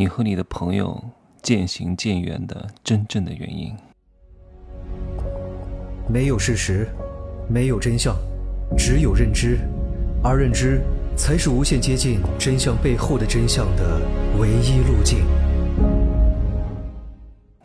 [0.00, 0.98] 你和你的朋友
[1.42, 3.76] 渐行渐远的真正的原因。
[6.08, 6.88] 没有事实，
[7.50, 8.16] 没有真相，
[8.78, 9.58] 只有认知，
[10.24, 10.80] 而认知
[11.14, 14.00] 才是无限接近真相背后的真相的
[14.38, 15.18] 唯一路径。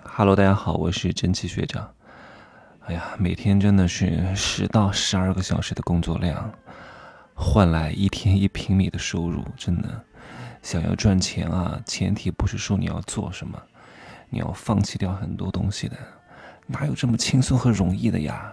[0.03, 1.89] Hello，大家好，我是真气学长。
[2.81, 6.51] 哎呀，每天真的是十到十二个小时的工作量，
[7.33, 10.03] 换来一天一平米的收入，真的。
[10.65, 13.61] 想要赚钱啊，前提不是说你要做什么，
[14.31, 15.95] 你要放弃掉很多东西的，
[16.65, 18.51] 哪有这么轻松和容易的呀？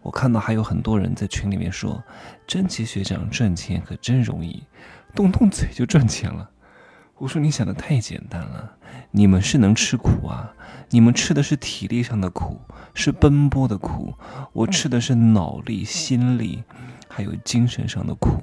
[0.00, 2.02] 我看到还有很多人在群里面说，
[2.46, 4.64] 真奇学长赚钱可真容易，
[5.14, 6.48] 动动嘴就赚钱了。
[7.18, 8.76] 我说你想的太简单了，
[9.10, 10.54] 你们是能吃苦啊，
[10.88, 12.58] 你们吃的是体力上的苦，
[12.94, 14.14] 是奔波的苦，
[14.54, 16.64] 我吃的是脑力、心力，
[17.06, 18.40] 还有精神上的苦。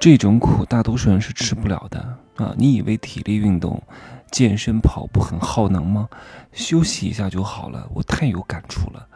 [0.00, 2.00] 这种苦，大多数人是吃不了的
[2.36, 2.54] 啊！
[2.56, 3.82] 你以为体力运动、
[4.30, 6.08] 健身、跑步很耗能吗？
[6.54, 7.86] 休息一下就好了。
[7.92, 9.06] 我太有感触了，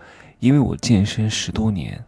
[0.41, 2.05] 因为我健身十多年，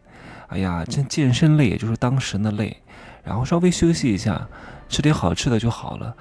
[0.48, 2.76] 哎呀，这健身累也就是当时的累，
[3.24, 4.46] 然后稍微休息一下，
[4.90, 6.14] 吃点好吃的就好了。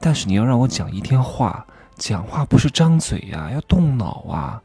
[0.00, 1.64] 但是你要让我讲一天话，
[1.94, 4.60] 讲话不是张嘴呀，要动脑啊。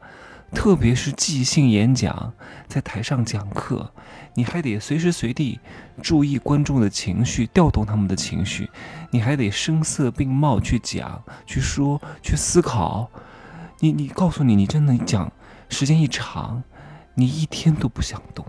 [0.52, 2.32] 特别是即兴演讲，
[2.68, 3.92] 在台上讲课，
[4.34, 5.60] 你还得随时随地
[6.02, 8.70] 注意观众的情绪，调动他们的情绪，
[9.10, 13.10] 你还得声色并茂去讲、去说、去思考。
[13.80, 15.30] 你你告诉你，你真的讲
[15.68, 16.62] 时间一长，
[17.14, 18.46] 你一天都不想动，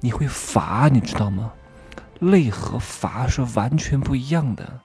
[0.00, 1.52] 你会乏，你知道吗？
[2.20, 4.80] 累和乏是完全不一样的。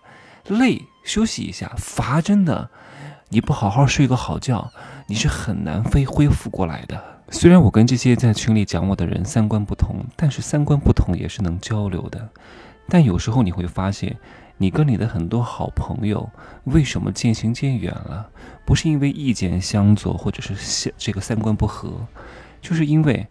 [0.47, 2.69] 累休息一下，乏真的。
[3.35, 4.71] 你不好好睡个好觉，
[5.07, 7.03] 你是很难飞恢复过来的。
[7.29, 12.29] 虽然我跟这些在群里讲我的人三观不同，但是三观不同也是能交流的。
[12.87, 14.15] 但有时候你会发现，
[14.55, 16.29] 你跟你的很多好朋友
[16.63, 18.29] 为什么渐行渐远了？
[18.63, 22.07] 不是因为意见相左，或者是这个三观不合，
[22.61, 23.27] 就是因为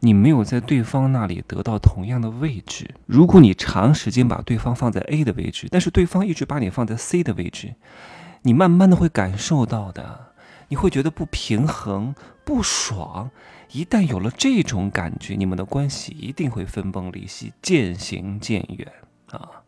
[0.00, 2.94] 你没有在对方那里得到同样的位置。
[3.06, 7.72] 如果你长时间把对方放在 A 的位置，但是对方一直把你放在 C 的位置。
[8.46, 10.28] 你慢慢的会感受到的，
[10.68, 12.14] 你会觉得不平衡、
[12.44, 13.28] 不爽。
[13.72, 18.86] 一旦有了这种感觉，你们的关系一定会分崩离析、渐行渐远
[19.32, 19.64] 啊！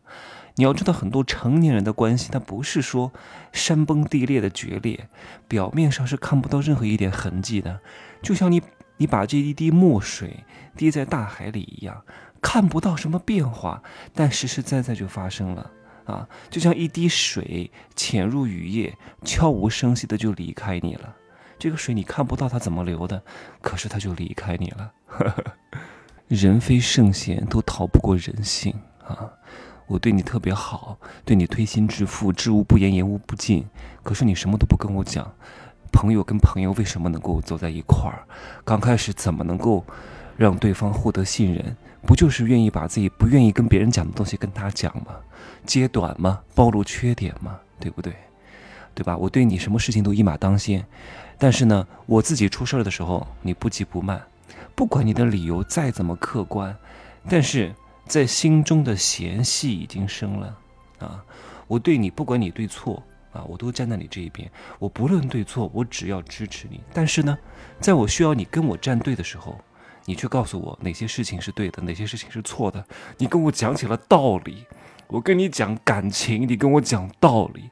[0.55, 3.11] 你要知道，很多成年人的关系，它不是说
[3.51, 5.09] 山崩地裂的决裂，
[5.49, 7.81] 表面上是看不到任何一点痕迹的，
[8.23, 8.61] 就像你
[8.95, 10.45] 你把这一滴墨水
[10.77, 12.01] 滴在大海里一样，
[12.41, 15.69] 看不到什么变化，但实实在在就发生了。
[16.09, 21.15] 啊，就像一滴水潜入雨夜，悄无声息的就离开你了。
[21.59, 23.21] 这个水你看不到它怎么流的，
[23.61, 24.91] 可是它就离开你了。
[26.27, 28.73] 人非圣贤，都逃不过人性
[29.05, 29.29] 啊！
[29.87, 33.67] 我对你特别好，对你推心置腹，知无不言，言无不尽。
[34.03, 35.31] 可是你什么都不跟我讲。
[35.91, 38.23] 朋友跟朋友为什么能够走在一块儿？
[38.63, 39.83] 刚开始怎么能够
[40.39, 41.75] 让对方获得信任？
[42.07, 45.17] 不就是愿意把自己不愿意跟别人讲的东西跟他讲吗？
[45.65, 46.39] 揭短吗？
[46.55, 47.59] 暴露缺点吗？
[47.77, 48.13] 对不对？
[48.95, 49.17] 对吧？
[49.17, 50.85] 我对你什么事情都一马当先，
[51.37, 54.23] 但是呢，我自己出事儿的时候，你不急不慢，
[54.75, 56.73] 不管你的理由再怎么客观，
[57.27, 57.75] 但是
[58.05, 60.57] 在心中的嫌隙已经生了
[60.99, 61.21] 啊！
[61.67, 66.79] 我对你，不管你对错啊，我都站在你这一边，我不论对错，我只要支持你。
[66.93, 67.37] 但是呢，
[67.81, 69.59] 在我需要你跟我站队的时候，
[70.05, 72.83] 你却告诉我哪些事情是对的，哪些事情是错的。
[73.17, 74.65] 你跟我讲起了道理，
[75.07, 77.69] 我跟你讲感情，你跟我讲道理，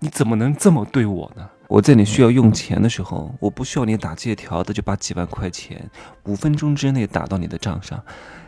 [0.00, 1.48] 你怎么能这么对我呢？
[1.68, 5.88] 我在你需要用钱的时候，我不需要你打借条的就把几万块钱
[6.24, 8.02] 五分钟之内打到你的账上，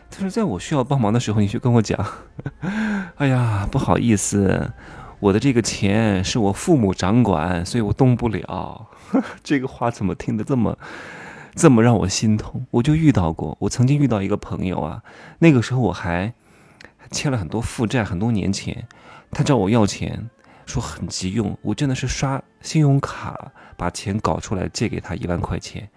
[0.09, 1.97] 但是在我需要帮忙的时候，你却跟我讲
[3.15, 4.73] ：“哎呀，不好意思，
[5.21, 8.87] 我的这个钱是我父母掌管，所以我动不了。
[9.41, 10.77] ”这个话怎么听得这么？
[11.55, 13.55] 这么让我心痛，我就遇到过。
[13.61, 15.03] 我曾经遇到一个朋友啊，
[15.39, 16.33] 那个时候我还
[17.11, 18.87] 欠了很多负债，很多年前，
[19.31, 20.29] 他找我要钱，
[20.65, 21.57] 说很急用。
[21.61, 25.89] 我真的是刷信用卡把钱搞出来借给他一万块钱，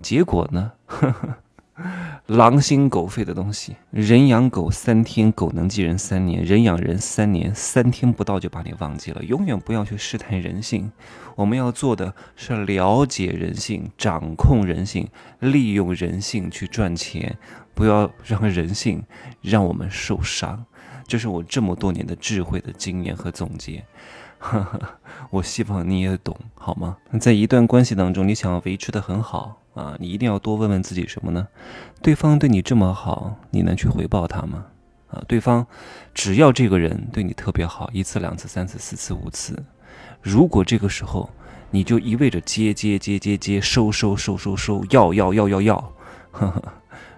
[0.00, 0.72] 结果呢？
[0.86, 1.36] 呵 呵
[2.26, 9.22] 狼心狗肺的东西，人养狗三天，狗能记人三年；人养人三年，三天不到就把你忘记了。
[9.24, 10.92] 永远不要去试探人性，
[11.34, 15.08] 我们要做的是了解人性、掌控人性、
[15.40, 17.36] 利用人性去赚钱，
[17.74, 19.02] 不要让人性
[19.42, 20.64] 让我们受伤。
[21.06, 23.84] 这是我这么多年的智慧的经验和总结。
[24.38, 24.80] 呵 呵
[25.30, 26.96] 我希望你也懂，好吗？
[27.20, 31.48] 在一段关系当中，你想要维持的很好啊，你一定要多问问自己什么呢？
[32.00, 34.66] 对方对你这么好，你能去回报他吗？
[35.08, 35.66] 啊，对方
[36.14, 39.62] 只要这个人对你特别好，一次、两次、三次、四次、五次，
[40.22, 41.28] 如果这个时候
[41.70, 45.92] 你就一味着接接接接接收收收收收要要要要要，
[46.30, 46.62] 呵呵，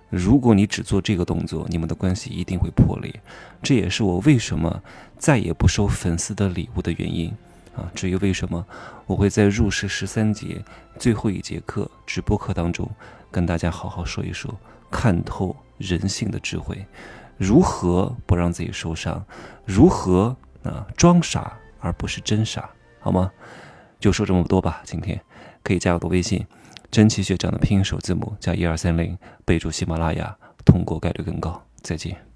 [0.09, 3.15] 如果你只做这个动作，你们的关系一定会破裂。
[3.63, 4.83] 这也是我为什么
[5.19, 7.35] 再也不收粉丝的礼物的原因
[7.77, 7.91] 啊。
[7.95, 8.65] 至于为什么
[9.07, 10.63] 我会在入世十三节
[10.99, 12.89] 最后一节课直播课当中
[13.31, 14.53] 跟大家好好说一说
[14.91, 16.85] 看透人性的智慧，
[17.37, 19.25] 如何不让自己受伤，
[19.65, 22.69] 如何啊装傻而不是真傻，
[22.99, 23.31] 好吗？
[24.01, 24.81] 就说这么多吧。
[24.85, 25.21] 今天
[25.63, 26.47] 可以加我的微信，
[26.91, 31.63] 真奇学长的拼音首字母加一二三零，备注喜马拉雅，通过概率更高。
[31.83, 32.36] 再见。